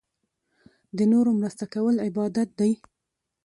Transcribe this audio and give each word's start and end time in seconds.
د 0.97 0.99
نورو 1.11 1.31
مرسته 1.39 1.65
کول 1.73 1.95
عبادت 2.07 2.49
دی. 2.59 2.71